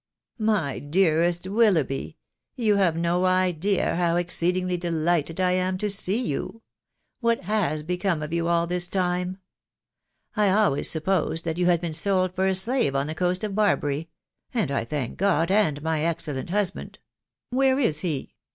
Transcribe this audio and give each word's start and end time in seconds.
"My 0.55 0.79
dearest 0.79 1.45
Willoughby!.••. 1.47 2.17
You 2.65 2.77
have 2.77 2.97
no 2.97 3.25
idea 3.25 3.95
how 3.97 4.15
exceedingly 4.15 4.75
delighted 4.75 5.39
I 5.39 5.51
am 5.51 5.77
to 5.77 5.91
see 5.91 6.19
you.••• 6.19 6.41
What 7.19 7.43
has 7.43 7.83
become 7.83 8.23
of 8.23 8.33
you 8.33 8.47
all 8.47 8.65
this 8.65 8.87
time?•••. 8.87 9.27
I 10.35 10.49
always 10.49 10.89
supposed 10.89 11.45
that 11.45 11.59
you 11.59 11.67
had 11.67 11.81
been 11.81 11.93
sold 11.93 12.33
for 12.33 12.47
a 12.47 12.55
slave 12.55 12.95
on 12.95 13.05
the 13.05 13.13
coast 13.13 13.43
of 13.43 13.53
Barbary.... 13.53 14.09
and 14.55 14.71
I 14.71 14.85
thank 14.85 15.17
God, 15.17 15.51
and 15.51 15.83
my 15.83 16.01
excellent 16.03 16.49
husband.... 16.49 16.97
where 17.51 17.77
is 17.77 17.99
he 17.99 18.33